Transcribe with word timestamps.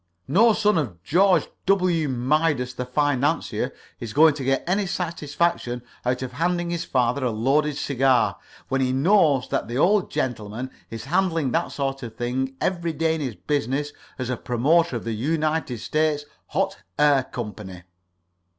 No 0.27 0.53
son 0.53 0.79
of 0.79 1.03
George 1.03 1.47
W. 1.67 2.09
Midas, 2.09 2.73
the 2.73 2.87
financier, 2.87 3.71
is 3.99 4.13
going 4.13 4.33
to 4.33 4.43
get 4.43 4.63
any 4.65 4.87
satisfaction 4.87 5.83
out 6.03 6.23
of 6.23 6.31
handing 6.31 6.71
his 6.71 6.85
father 6.85 7.23
a 7.23 7.29
loaded 7.29 7.77
cigar, 7.77 8.39
when 8.67 8.81
he 8.81 8.91
knows 8.91 9.47
that 9.49 9.67
the 9.67 9.77
old 9.77 10.11
man 10.49 10.71
is 10.89 11.05
handling 11.05 11.51
that 11.51 11.71
sort 11.71 12.01
of 12.01 12.15
thing 12.15 12.55
every 12.59 12.93
day 12.93 13.13
in 13.13 13.21
his 13.21 13.35
business 13.35 13.93
as 14.17 14.31
a 14.31 14.37
promoter 14.37 14.95
of 14.95 15.03
the 15.03 15.13
United 15.13 15.77
States 15.77 16.25
Hot 16.47 16.79
Air 16.97 17.21
Company. 17.25 17.83